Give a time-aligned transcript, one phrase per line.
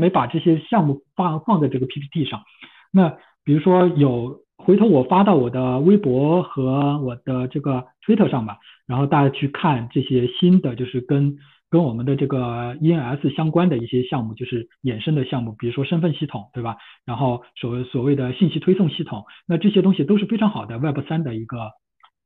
[0.00, 2.42] 没把这些项目放放在这个 PPT 上。
[2.90, 11.36] 那比如说有回头我发到我的微博和我的这个 Twitter 上吧，然后大家去看这些新的，就是跟
[11.70, 16.76] 跟我们的这个 ENS 相关的一些项目，就是衍生的项目，比如说身份系统，对吧？
[17.06, 21.56] 然后所谓所谓的信息推送系统，那这些东西都是非常好的 Web 三的一个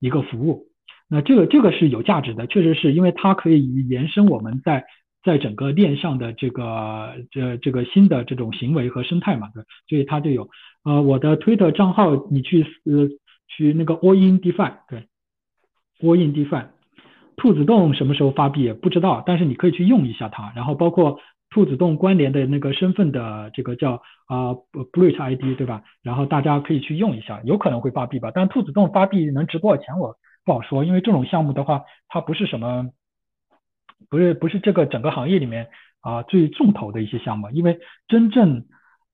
[0.00, 0.68] 一个服务。
[1.08, 4.86] 那这个这个是有价值的，确实是因为它可以延伸我们在
[5.24, 10.50] 在整个链上的这个这这个新的这种行为和生态嘛，对，所以它就有
[10.84, 13.08] 呃我的推特账号，你去呃
[13.48, 15.08] 去那个 All in DeFi，对
[16.00, 16.66] ，All in DeFi，
[17.36, 21.18] 兔子洞什么时候发币也不知道，但是你可以去用一下它，然后包括
[21.50, 24.54] 兔子洞关联的那个身份的这个叫啊
[24.92, 25.82] Bridge ID 对吧？
[26.02, 30.16] 然后大家可以去用一下，有可能会发币吧，但兔子洞发币能值多少钱我？
[30.44, 32.90] 不好说，因为这种项目的话，它不是什么，
[34.14, 35.66] 不是不是这个整个行业里面
[36.00, 38.64] 啊最重头的一些项目，因为真正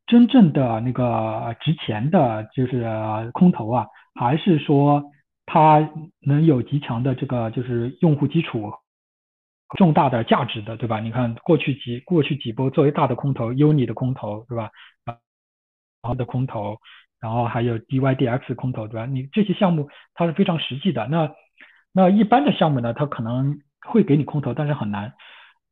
[0.07, 2.85] 真正的那个值钱的，就是
[3.33, 5.03] 空投啊，还是说
[5.47, 5.89] 它
[6.21, 8.71] 能有极强的这个就是用户基础，
[9.79, 11.01] 重大的价值的，对吧？
[11.01, 14.69] 你看过去几过去几波作为大的空投，Uni 的空投，对吧？
[15.07, 15.17] 然
[16.03, 16.77] 后的空投。
[17.23, 19.07] 然后还有 DYDX 空投，对吧？
[19.07, 21.07] 你这些项目它是非常实际的。
[21.09, 21.31] 那
[21.93, 25.13] 那一般的项目呢，它可能会给你空投，但是很难。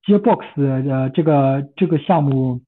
[0.07, 2.61] Jbox 呃这个这个项目，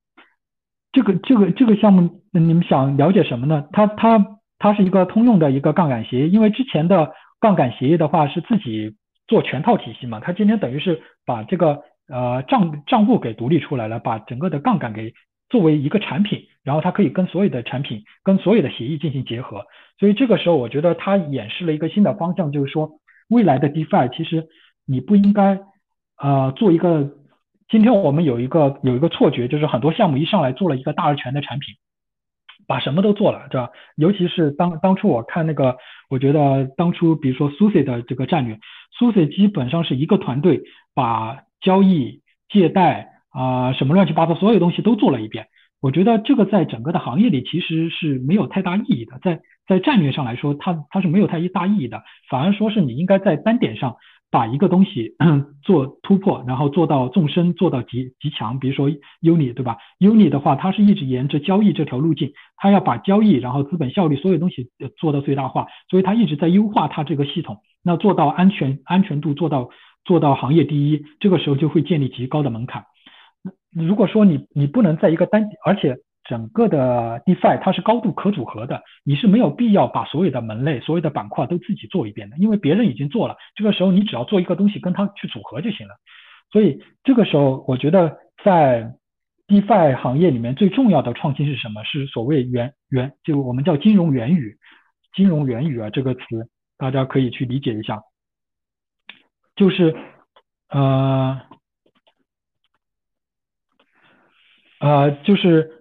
[0.92, 3.66] 这个这个这个项目，你们想了解什么呢？
[3.72, 4.24] 它它
[4.58, 15.12] 它是一个通用的一个杠杆协议，因为之前的杠杆协议的话是自己做全套体系嘛，它今天等于是把这个呃账账户给独立出来了，把整个的杠杆给。
[15.50, 19.64] 作为一个产品，然后它可以跟所有的产品、跟所有的协议进行结合，
[19.98, 22.88] 所以这个时候我觉得它演示了一个新的方向，就是说
[23.28, 24.46] 未来的 DeFi 其实
[24.90, 25.60] 你不应该
[26.18, 27.10] 呃做一个，
[27.68, 31.76] 今天我们有一个有一个错觉，就是很多项目一上来做了一个大而全的产品，
[32.66, 33.70] 把什么都做了，对吧？
[33.96, 35.76] 尤其是当当初我看那个，
[36.08, 38.58] 我觉得当初比如说 Susie 的这个战略
[38.98, 40.62] ，Susie 基本上是一个团队
[40.94, 43.08] 把交易、借贷。
[43.32, 45.46] 啊，什么乱七八糟，所有东西都做了一遍。
[45.80, 52.02] 我觉得这个在整个的行业里其实是没有太大意义的，在在战略上来说，它它是没有太大意义的。
[52.28, 53.98] 反而说是你应该在单点上
[54.30, 55.16] 把一个东西
[55.62, 58.58] 做突破，然后做到纵深，做到极极强。
[58.58, 58.88] 比如说
[59.22, 69.68] Uni 对吧？Uni 的话，它是一直沿着交易这条路径，它要把交易，然后资本效率所有东西做到最大化，所以它一直在优化它这个系统，那做到安全安全度做到
[70.04, 72.84] 做到行业第一，这个时候就会建立极高的门槛。
[73.72, 75.96] 如果说你你不能在一个单，而且
[76.30, 83.34] 整个的 DeFi 它是高度可组合的，你是没有必要把所有的门类、所有的板块都自己做一遍的，因为别人已经做了。
[83.56, 85.96] 这个时候你只要做一个东西跟它去组合就行了。
[86.52, 88.94] 所以这个时候我觉得在
[89.48, 91.82] DeFi 行业里面最重要的创新是什么？
[91.82, 94.56] 是所谓元元，就我们叫金融元宇，
[95.12, 96.20] 金融元宇啊这个词
[96.78, 98.00] 大家可以去理解一下，
[99.56, 99.96] 就是
[100.68, 101.40] 呃。
[104.82, 105.79] 呃，就是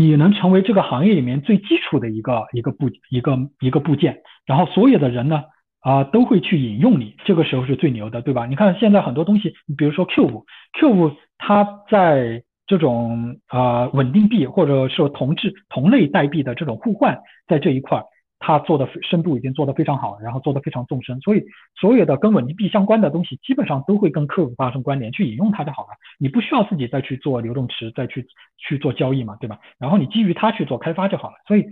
[0.00, 5.42] 你能成为这个行业里面最基础的一个一个部一个一个部件，然后所有的人呢
[5.80, 8.46] 啊都会去引用你，这个时候是最牛的，对吧？
[8.46, 18.04] 你看现在很多东西，你比如说 Q5，Q5 它在这种啊稳定币或者说同质同类代币的这种互换，在这一块儿。
[18.42, 21.44] 它做的深度已经做得非常好，然后做得非常纵深，所以
[21.78, 25.88] 所有的跟稳定币相关的东西，基本上都会跟客户发生关联，去引用它就好了。
[26.18, 29.58] 你不需要自己再去做流动池，再去去做交易嘛，对吧？
[29.78, 31.34] 然后你基于它去做开发就好了。
[31.46, 31.66] 所以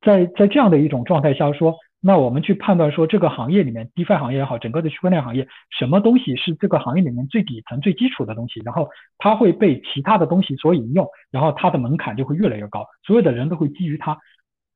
[0.00, 8.88] 在在这样的一种状态下说，那我们去判断说这个行业里面，DeFi 行业也好，整个的区块链行业，什么东西是这个行业里面最底层、最基础的东西，然后
[9.18, 14.16] 它会被其他的东西所引用，然后它的门槛就会越来越高，所有的人都会基于它。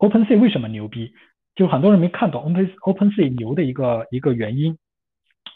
[0.00, 1.12] OpenSea 为什么牛逼？
[1.55, 4.78] 就很多人没看懂 Open OpenSea 牛的一个一个原因。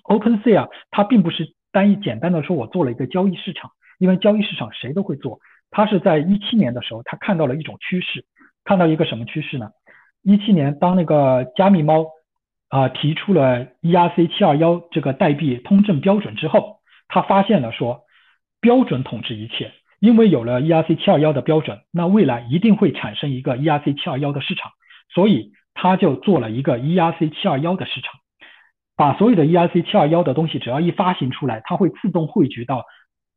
[0.04, 5.40] OpenSea 啊，它并不是单一简单的说我做了一个交易市场，因为交易市场谁都会做。
[5.70, 8.26] 它是在一七年的时候，他看到了一种趋势，
[8.64, 9.70] 看到一个什么趋势呢？
[10.22, 12.04] 一七年当那个加密猫
[12.68, 18.02] 啊提出了 ERC 七二幺这个代币通证标准之后，他发现了说
[18.60, 19.72] 标准统治一切。
[20.04, 24.70] 因为有了 ERC 七二幺的标准，那未来一定会产生一个 ERC 七二幺的市场，
[25.14, 28.12] 所以他就做了一个 ERC 七二幺的市场，
[28.98, 32.84] 把所有的 ERC 七二幺的东西只要一发行出来，它会自动汇聚到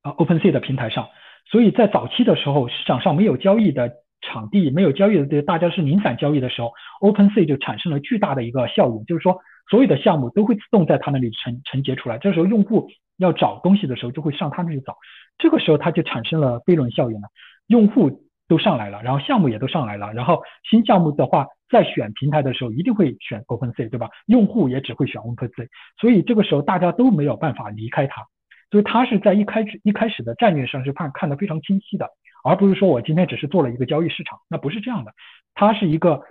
[0.01, 1.07] 啊 OpenSea 的平台上。
[1.49, 3.89] 所以在早期的时候，市场上没有交易的
[4.27, 6.71] 场地没有交易的，对大家是零散交易的时候
[7.01, 9.39] ，OpenSea 就产生了巨大的一个效应，就是说
[9.69, 12.17] 所有的项目都会自动在它那里承承接出来。
[12.17, 12.87] 这时候用户
[13.17, 14.95] 要找东西的时候，就会上它那里找。
[15.37, 17.27] 这个时候它就产生了飞轮效应了，
[17.67, 24.09] 用户都上来了，然后项目也都上来了，然后新项目的话，在选平台的时候一定会选 OpenSea，对吧？
[24.27, 25.67] 用户也只会选 OpenSea，
[25.99, 28.25] 所以这个时候大家都没有办法离开它。
[28.69, 32.09] 所以它是在一开始一开始的战略上是看看得非常清晰的。
[32.47, 35.11] 而不是说我今天只是做了一个交易市场，那不是这样的，
[35.53, 36.23] 它是一个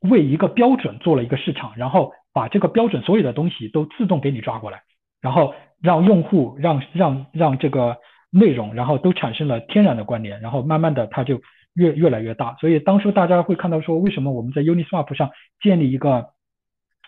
[0.00, 4.82] 为一个标准做了一个市场，然后把这个标准所有的东西都自动给你抓过来，
[5.20, 7.96] 然后让用户让让让这个
[8.30, 11.40] 内容，然后都产生了天然的关联，然后慢慢的它就
[11.74, 12.54] 越越来越大。
[12.60, 15.30] 所以当初大家会看到说，为什么我们在 Uniswap 上
[15.62, 16.30] 建立一个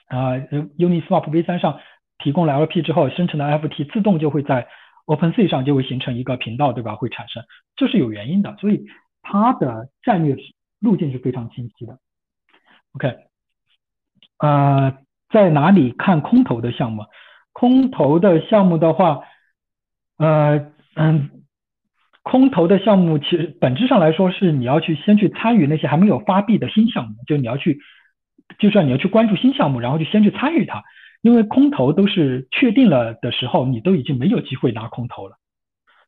[0.06, 0.32] 啊
[0.78, 1.80] Uniswap V3 上
[2.18, 4.66] 提供了 LP 之后生成的 FT 自动就会在。
[5.08, 6.94] OpenSea 上就会形成一个频道，对吧？
[6.94, 7.43] 会产生，
[7.76, 8.84] 这是有原因的，所以
[9.22, 10.37] 它的战略
[10.81, 11.99] 路径是非常清晰的。
[12.93, 13.16] OK，
[14.38, 14.99] 呃，
[15.31, 17.06] 在哪里看空投的项目？
[17.52, 19.22] 空投的项目的话，
[20.19, 21.31] 呃嗯，
[22.22, 27.81] 空投的项目其实本质上来说是你要去先去参与那些还没有发币的新项目，就你要去，
[28.58, 30.84] 就算你要去关注新项目，然后就先去参与它。
[31.20, 35.37] 因为空投都是确定了的时候，你都已经没有机会拿空投了，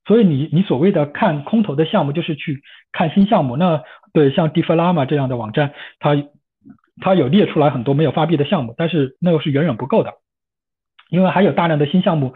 [0.06, 2.62] 所以你你所谓的看空投的项目，就是去
[2.92, 3.56] 看新项目。
[3.56, 6.16] 那对像 d e f l a m a 这样的网站，它
[7.00, 10.14] 它有列出来很多没有发币的项目，但是那又是远远不够的，
[11.10, 12.34] 因为还有大量的新项目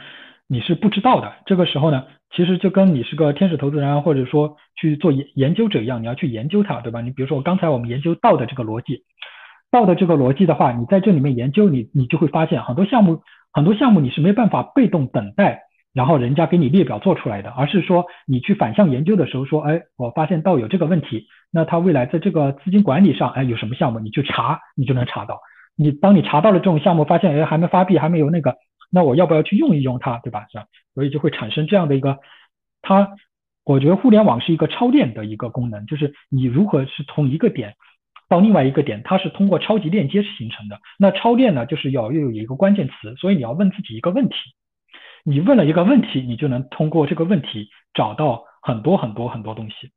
[0.48, 1.32] 你是不知道的。
[1.46, 7.00] 这个时候呢，其实就跟你是个天使投资人或者说去做研研究者一样，你要去研究它，对吧？
[7.00, 9.04] 你比如说我刚才我们研究到的这个逻辑。
[9.74, 13.22] 道的这个逻辑的话，你在这里面研究，你你就会发现很多项目，
[13.52, 15.62] 很多项目你是没办法被动等待，
[15.92, 25.40] 然后人家给你列表做出来的，而是说你去反向研究的时候说，哎，我发现道有这个问题，那他未来在这个资金管理上，哎，有什么项目，你去查，你就能查到。
[25.76, 28.54] 你当你查到了这种项目，发现哎还没发币，还没有那个，
[28.92, 30.46] 那我要不要去用一用它，对吧？
[30.52, 30.66] 是吧？
[30.94, 32.18] 所以就会产生这样的一个，
[32.80, 33.08] 它，
[33.64, 37.74] 我觉得互联网是一个超链的一个功能，就是你如何是从一个点。
[38.28, 40.78] 到另外一个点，它是通过超级链接形成的。
[40.98, 44.34] 那超链呢，就是要又有一个关键词，所以你要问自己一个问题。
[45.24, 49.90] 你问了一个问题，你就能通过这个问题找到很多很多很多东西。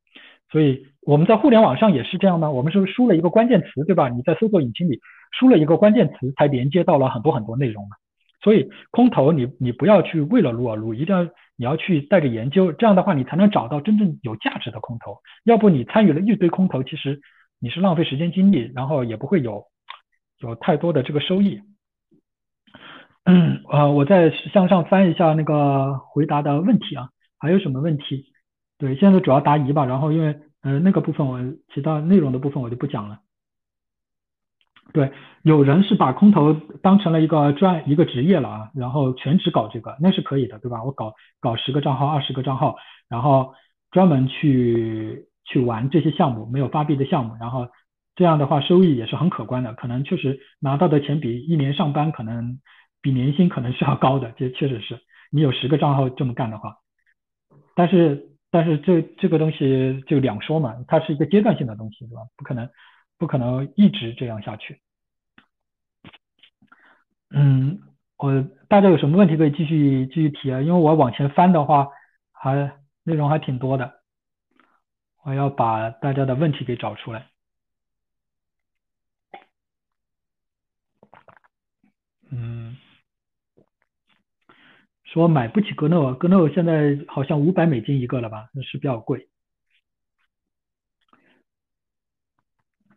[0.51, 4.07] 所以我们在互联网上也是这样的，我们是输了一个关键词，对吧？
[4.09, 4.99] 你在搜索引擎里
[5.37, 7.95] 输了一个关键词，才连接到了很多很多内容嘛。
[8.41, 11.23] 所以空投你你不要去为了撸而撸，一定要
[11.57, 15.17] 你要去带着研究，这样的话你才能找到真正有价值的空投。
[15.43, 17.21] 要不你参与了一堆空投，其实。
[17.59, 19.65] 你是浪费时间精力，然后也不会有
[20.39, 21.61] 有太多的这个收益。
[23.23, 27.09] 嗯，呃，我再向上翻一下那个回答的问题啊，
[27.39, 28.31] 还有什么问题？
[28.77, 29.85] 对，现在主要答疑吧。
[29.85, 31.39] 然后因为呃那个部分我
[31.73, 33.19] 其他内容的部分我就不讲了。
[34.93, 35.11] 对，
[35.41, 40.83] 有人是把空投当成了一个专一个职业了啊，然后全职搞这个，那是可以的，对吧？
[40.83, 42.75] 我搞搞十个账号、二十个账号，
[43.09, 43.55] 然后
[43.91, 45.27] 专门去。
[45.47, 47.67] 去玩这些项目没有发币的项目，然后
[48.15, 52.59] 这样的话收益也是很可观的，可能确实拿到的钱比一年上班可能
[53.01, 54.99] 比年薪可能是要高的，这确实是
[55.31, 56.77] 你有十个账号这么干的话，
[57.75, 62.21] 但是但是这这个东西就两说嘛，它是一个阶段性的东西，对吧？
[62.35, 62.69] 不可能
[63.17, 64.79] 不可能一直这样下去。
[67.29, 67.79] 嗯，
[68.17, 70.61] 我大家有什么问题可以继续继续提啊？
[70.61, 71.87] 因为我往前翻的话，
[72.31, 72.71] 还
[73.03, 73.96] 内容还挺多的。
[75.27, 77.27] 我要把大家的问题给找出来。
[82.31, 82.77] 嗯，
[85.03, 88.47] 说买不起格诺，格诺现在好像五百美金一个了吧？
[88.53, 89.27] 那是比较贵。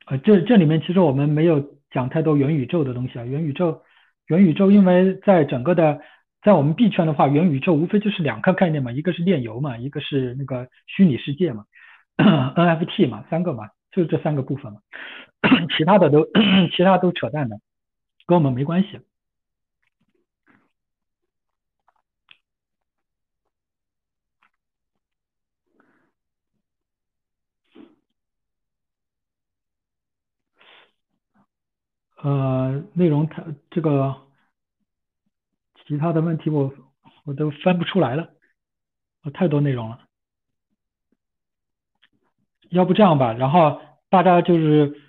[0.06, 3.24] 呃，这这里面其实我们没有讲太多元宇宙的东西啊。
[3.24, 3.82] 元宇宙，
[4.26, 6.00] 元宇宙，因为在整个的，
[6.42, 11.66] 在我们币圈的话，元宇宙无非就是两个概念嘛，一个是炼油嘛，一个是那个虚拟世界嘛。
[12.54, 14.80] NFT 嘛，三个嘛，就这三个部分嘛，
[15.76, 16.26] 其他的都
[16.76, 17.60] 其他都扯淡的，
[18.26, 19.00] 跟我们没关系。
[32.22, 34.14] 呃，内容它这个
[35.86, 36.70] 其他的问题我
[37.24, 38.28] 我都翻不出来了，
[39.22, 40.09] 我太多内容了。
[42.70, 45.00] 要不这样吧，然后大家就是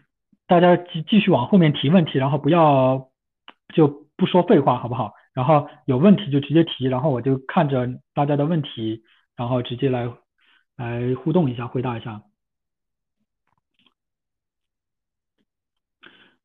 [0.47, 3.09] 大家继继续往后面提问题，然后不要
[3.73, 3.87] 就
[4.17, 5.13] 不说废话，好不好？
[5.33, 9.03] 然后有问题就直接提，然后我就看着大家的问题，
[9.35, 10.11] 然后直接来
[10.75, 12.23] 来互动一下，回答一下。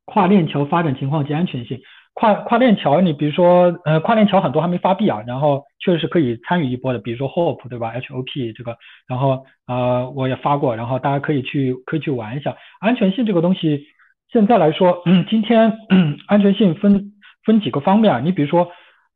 [0.04, 1.80] 跨链桥发展情况及安全性，
[2.18, 8.75] 跨跨链桥，你比如说，呃，跨链桥很多还没发币啊，然后确实是可以参与一波的，比如说 Hope 对吧？H O P 这个，
[9.06, 12.56] 然后呃我也发过，然后大家可以去可以去玩一下。
[12.80, 13.85] 安全性这个东西，
[14.32, 15.70] 现在来说，嗯，今天
[16.26, 17.12] 安全性分
[17.44, 18.66] 分几个方面，你比如说，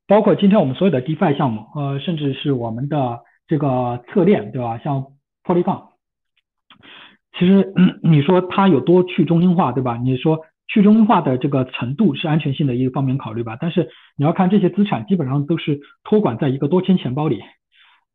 [0.07, 4.77] 包括今天我们所有的 DeFi 项目，呃，甚至是我们的这个侧链对吧？
[4.77, 5.07] 像
[5.43, 5.85] Polygon，
[7.39, 7.73] 其实
[8.05, 9.97] 你说它有多去中心化对吧？
[9.97, 10.41] 你说。
[10.73, 17.41] 去中心化的这个程度是安全性的一个方面考虑吧，但是你要看这些资产基本上都是托管在一个多签钱包里，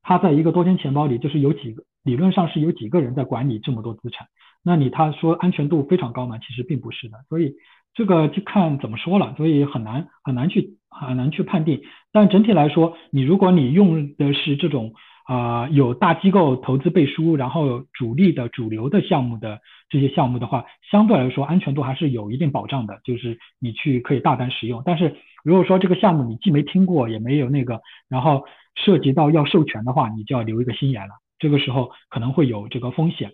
[0.02, 4.28] 它在一个多签钱包里就是有几个理论上是有几个人在管理这么多资产，
[4.64, 6.38] 那你他说安全度非常高吗？
[6.38, 7.56] 其实并不是的，所以
[7.94, 11.82] 这个就看怎么说了，所以很难很难去很难去判定，
[12.14, 14.94] 但整体来说，你如果你用的是这种。
[15.26, 24.84] 啊，有大机构投资背书，然后主力的主流的项目的这些项目的话，相对来说安全度还是有一定保障的，就是你去可以大胆使用。
[24.86, 28.44] 但是如果说这个项目你既没听过也没有那个，然后
[28.76, 31.16] 涉及到要授权的话，你就要留一个心眼了。
[31.40, 33.32] 这个时候可能会有这个风险，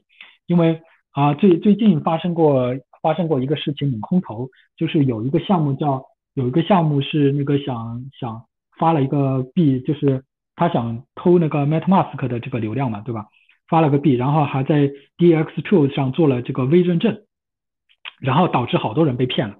[0.48, 0.79] 因为
[1.12, 6.05] 啊最最近发生过发生过一个事情，领空投就是有一个项目叫
[6.36, 8.43] 有一个项目是那个想想
[8.79, 10.24] 发了一个币，就是。
[10.62, 13.25] 他想偷那个 MetaMask 的这个流量嘛，对吧？
[13.68, 17.24] 发了个币，然后还在 DX Tools 上做了这个微认证，
[18.20, 19.56] 然后导致好多人被骗了。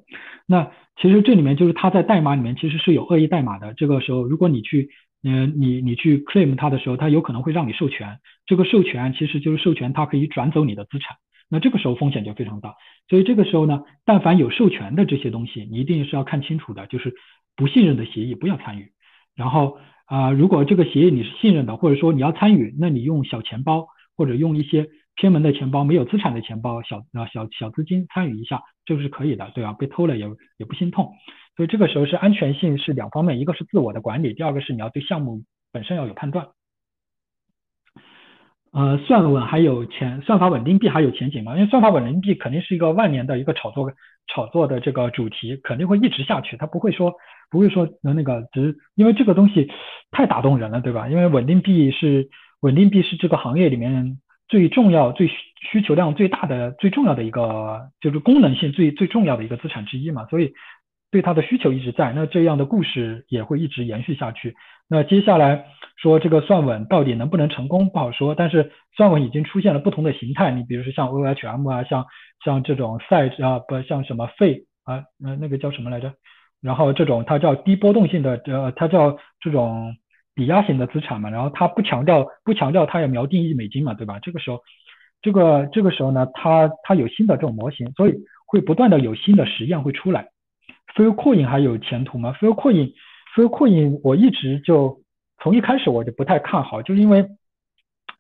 [0.46, 3.74] 那其实这里面就是他在代码里面其实是有恶意代码的。
[3.74, 4.92] 这个时候，如果你去，
[5.24, 8.20] 嗯，你你去 claim 它的时候，它有可能会让你授权。
[8.46, 11.18] 这个授权其实就是授权它可以转走你的资产。
[11.50, 12.76] 那这个时候风险就非常大。
[13.10, 17.16] 所以这个时候呢，但凡有授权的这些东西，你一定是要看清楚的，就是
[17.56, 18.92] 不信任的协议不要参与。
[19.36, 19.80] 然后。
[20.12, 23.88] 啊，如果这个协议你是信任的，或者说你要参与，那你用小钱包
[24.18, 29.72] 或者用一些偏门的钱包，没有资产的钱包，小啊小小资金参与一下，这个是可以的，对吧？
[29.72, 30.28] 被偷了也
[30.58, 31.14] 也不心痛。
[31.56, 36.46] 所以这个时候是安全性是两方面，一个是自我的管理，第二个是你要对项目本身要有判断。
[38.74, 41.56] 呃，算稳还有前算法稳定币还有前景吗？
[41.56, 43.92] 因为算法稳定币肯定是一个万年的一个炒作
[44.28, 47.14] 炒作的这个主题，肯定会一直下去，它不会说。
[47.52, 49.70] 不会说能那个，只因为这个东西
[50.10, 51.10] 太打动人了，对吧？
[51.10, 52.30] 因为稳定币是
[52.62, 60.54] 稳定币是这个行业里面最重要、最需求量最大的、最重要的一个，就是功能性最最重要的一个资产之一嘛，所以
[61.12, 62.14] 对它的需求一直在。
[62.14, 64.56] 那这样的故事也会一直延续下去。
[64.88, 65.66] 那接下来
[65.98, 72.06] 说这个算稳到底能不能成功不好说，但是算稳已经出现了不同的形态，你比如说像 OHM 啊，像
[72.44, 76.14] 像这种赛啊，不像什么费啊，那那个叫什么来着？
[76.62, 79.96] 然后这种它叫低波动性的，呃，它叫这种
[80.36, 84.20] 抵押型的资产嘛，然后它不强调不强调它要锚定一美金嘛，对吧？
[84.20, 84.60] 这个时候，
[85.22, 88.14] 这个这个时候呢，它它有新的这种模型，所以
[88.46, 90.28] 会不断的有新的实验会出来。
[90.96, 95.02] Filecoin 还有前途吗？Filecoin，Filecoin 我一直就
[95.42, 97.28] 从一开始我就不太看好，就因为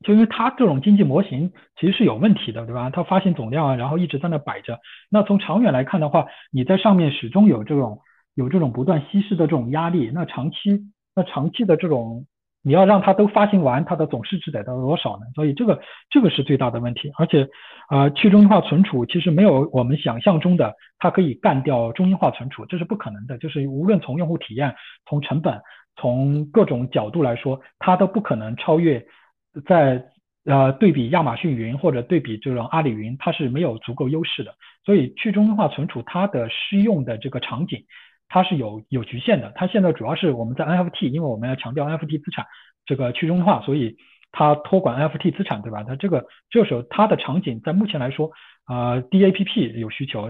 [0.03, 2.89] 就因为它这种经济模型其实是有问题的，对吧？
[2.89, 4.79] 它发行总量啊，然后一直在那摆着。
[5.09, 8.01] 那从长远来看的话，你在上面始终有这种。
[8.33, 12.27] 有这种不断稀释的这种压力，那长期那长期的这种，
[12.63, 15.25] 你要让它都发行完，它的总市值得到多少呢？
[15.33, 17.11] 所以这个这个是最大的问题。
[17.17, 17.47] 而且，
[17.87, 23.37] 啊，去中心化存储其实没有我们想象中的，它可以干掉中心化存储，这是不可能的。
[23.39, 24.75] 就是无论从用户体验、
[25.09, 25.59] 从成本、
[25.95, 29.03] 从各种角度来说，它都不可能超越。
[29.65, 30.05] 在
[30.45, 34.53] 呃对比亚马逊云或者对比这种阿里云，它是没有足够优势的。
[34.85, 37.83] 所以去中心化存储它的适用的这个场景。
[38.33, 42.45] 它是有有局限的，它现在主要是我们在 NFT，因为我们要强调 NFT 资产
[42.85, 43.97] 这个去中心化，所以
[44.31, 45.83] 它托管 NFT 资产，对吧？
[45.83, 48.31] 它这个这时候它的场景在目前来说，
[48.69, 50.29] 呃，DAPP 有需求。